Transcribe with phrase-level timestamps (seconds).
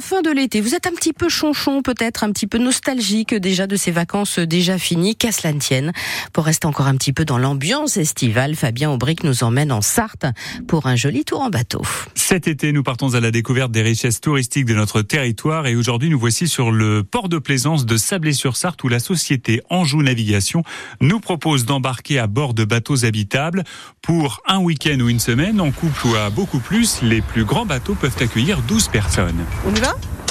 [0.00, 3.68] Fin de l'été, vous êtes un petit peu chonchon, peut-être un petit peu nostalgique déjà
[3.68, 5.92] de ces vacances déjà finies, qu'à cela ne tienne.
[6.32, 10.26] Pour rester encore un petit peu dans l'ambiance estivale, Fabien Aubric nous emmène en Sarthe
[10.66, 11.80] pour un joli tour en bateau.
[12.16, 16.10] Cet été, nous partons à la découverte des richesses touristiques de notre territoire et aujourd'hui,
[16.10, 20.64] nous voici sur le port de plaisance de Sablé-sur-Sarthe où la société Anjou Navigation
[21.00, 23.62] nous propose d'embarquer à bord de bateaux habitables
[24.02, 27.00] pour un week-end ou une semaine en couple ou à beaucoup plus.
[27.00, 29.44] Les plus grands bateaux peuvent accueillir 12 personnes.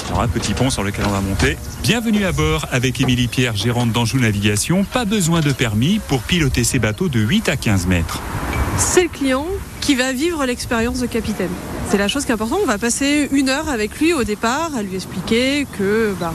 [0.08, 1.56] Alors un petit pont sur lequel on va monter.
[1.82, 4.84] Bienvenue à bord avec Émilie Pierre, gérante d'Anjou Navigation.
[4.84, 8.20] Pas besoin de permis pour piloter ces bateaux de 8 à 15 mètres.
[8.76, 9.46] C'est le client
[9.80, 11.50] qui va vivre l'expérience de capitaine.
[11.88, 12.60] C'est la chose qui est importante.
[12.62, 16.34] On va passer une heure avec lui au départ à lui expliquer que bah,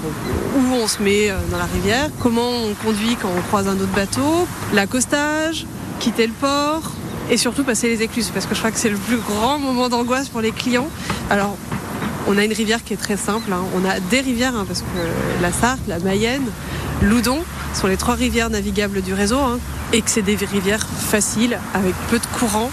[0.57, 3.75] où on se met euh, dans la rivière, comment on conduit quand on croise un
[3.75, 5.65] autre bateau, l'accostage,
[5.99, 6.91] quitter le port
[7.29, 9.89] et surtout passer les écluses parce que je crois que c'est le plus grand moment
[9.89, 10.89] d'angoisse pour les clients.
[11.29, 11.57] Alors
[12.27, 13.51] on a une rivière qui est très simple.
[13.51, 13.61] Hein.
[13.75, 16.45] On a des rivières, hein, parce que la Sarthe, la Mayenne,
[17.01, 17.39] l'Oudon
[17.73, 19.59] sont les trois rivières navigables du réseau, hein,
[19.93, 22.69] et que c'est des rivières faciles, avec peu de courant.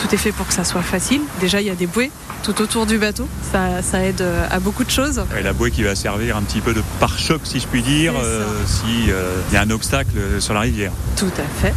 [0.00, 1.20] Tout est fait pour que ça soit facile.
[1.40, 2.10] Déjà, il y a des bouées
[2.42, 3.28] tout autour du bateau.
[3.52, 5.22] Ça, aide euh, à beaucoup de choses.
[5.38, 8.14] Et la bouée qui va servir un petit peu de pare-choc, si je puis dire,
[8.16, 10.92] euh, s'il euh, y a un obstacle sur la rivière.
[11.16, 11.74] Tout à fait.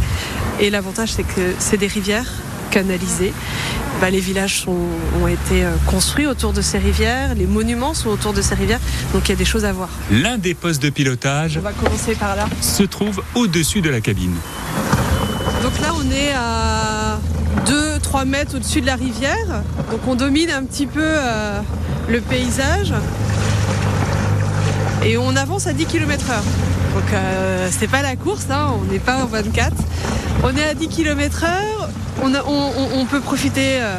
[0.59, 2.31] Et l'avantage, c'est que c'est des rivières
[2.74, 3.34] canalisées
[4.02, 8.34] bah, les villages ont été euh, construits autour de ces rivières, les monuments sont autour
[8.34, 8.80] de ces rivières,
[9.14, 9.90] donc il y a des choses à voir.
[10.12, 12.48] L'un des postes de pilotage on va commencer par là.
[12.60, 14.34] se trouve au-dessus de la cabine.
[15.62, 17.20] Donc là, on est à
[17.66, 21.62] 2-3 mètres au-dessus de la rivière, donc on domine un petit peu euh,
[22.10, 22.94] le paysage
[25.06, 26.44] et on avance à 10 km heure.
[26.94, 29.72] Donc euh, c'est pas la course, hein, on n'est pas en 24.
[30.42, 31.89] On est à 10 km heure,
[32.23, 33.95] on, peut profiter euh,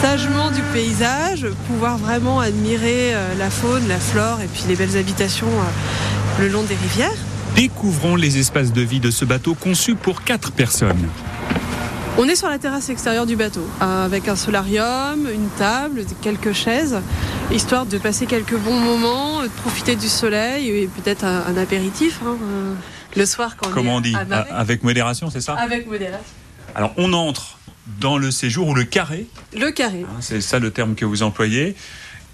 [0.00, 4.96] sagement du paysage, pouvoir vraiment admirer euh, la faune, la flore et puis les belles
[4.96, 7.16] habitations euh, le long des rivières.
[7.56, 11.08] Découvrons les espaces de vie de ce bateau conçu pour 4 personnes.
[12.16, 17.00] On est sur la terrasse extérieure du bateau, avec un solarium, une table, quelques chaises,
[17.50, 22.36] histoire de passer quelques bons moments, de profiter du soleil et peut-être un, apéritif hein,
[23.16, 24.14] le soir quand Comment on, dit
[24.50, 26.24] Avec modération, c'est ça Avec modération.
[26.74, 27.58] Alors on entre
[28.00, 29.26] dans le séjour ou le carré.
[29.56, 30.04] Le carré.
[30.08, 31.74] Hein, c'est ça le terme que vous employez.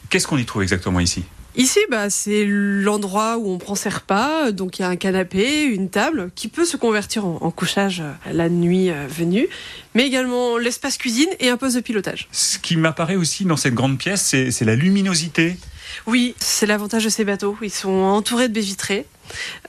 [0.09, 1.25] Qu'est-ce qu'on y trouve exactement ici
[1.57, 4.53] Ici, bah, c'est l'endroit où on prend ses repas.
[4.53, 8.33] Donc il y a un canapé, une table qui peut se convertir en, couchage euh,
[8.33, 9.49] la nuit euh, venue,
[9.95, 12.29] mais également l'espace cuisine et un poste de pilotage.
[12.31, 15.57] Ce qui m'apparaît aussi dans cette grande pièce, c'est la luminosité.
[16.07, 17.57] Oui, c'est l'avantage de ces bateaux.
[17.63, 19.07] Ils sont entourés de baies vitrées.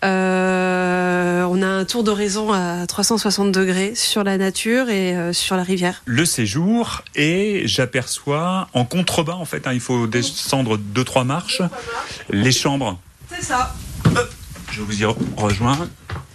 [0.04, 5.56] Euh, on a un tour d'horizon à 360 degrés sur la nature et euh, sur
[5.56, 6.02] la rivière.
[6.06, 11.62] Le séjour et j'aperçois en contrebas en fait, hein, il faut descendre deux trois marches,
[12.30, 13.00] les chambres.
[13.30, 13.76] C'est ça.
[14.72, 15.06] je vous y
[15.38, 15.88] rejoins.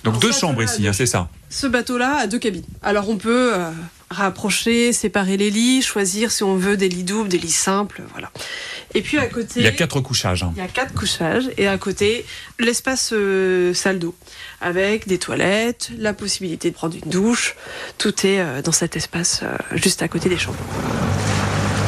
[0.04, 1.28] Donc deux chambres ici, hein, c'est ça.
[1.50, 2.64] Ce bateau-là a deux cabines.
[2.82, 3.70] Alors on peut euh,
[4.10, 8.30] rapprocher, séparer les lits, choisir si on veut des lits doubles, des lits simples, voilà.
[8.94, 10.42] Et puis à côté, il y a quatre couchages.
[10.42, 10.52] Hein.
[10.56, 12.24] Il y a quatre couchages et à côté
[12.58, 14.14] l'espace euh, salle d'eau
[14.60, 17.56] avec des toilettes, la possibilité de prendre une douche.
[17.98, 19.42] Tout est euh, dans cet espace
[19.74, 20.58] juste à côté des chambres.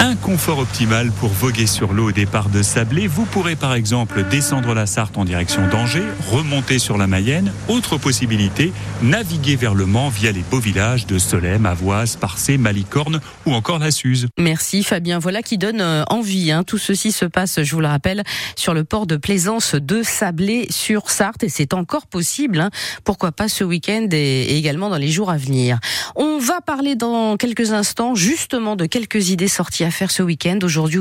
[0.00, 3.08] Un confort optimal pour voguer sur l'eau au départ de Sablé.
[3.08, 7.52] Vous pourrez par exemple descendre la Sarthe en direction d'Angers, remonter sur la Mayenne.
[7.66, 8.72] Autre possibilité,
[9.02, 13.80] naviguer vers le Mans via les beaux villages de Solem, Avoise, Parcé, Malicorne ou encore
[13.80, 14.28] la Suze.
[14.38, 15.18] Merci Fabien.
[15.18, 16.52] Voilà qui donne euh, envie.
[16.52, 16.62] Hein.
[16.62, 18.22] Tout ceci se passe, je vous le rappelle,
[18.54, 22.60] sur le port de plaisance de Sablé sur Sarthe et c'est encore possible.
[22.60, 22.70] Hein.
[23.02, 25.80] Pourquoi pas ce week-end et également dans les jours à venir.
[26.14, 30.58] On va parler dans quelques instants justement de quelques idées sorties à faire ce week-end.
[30.62, 30.96] Aujourd'hui,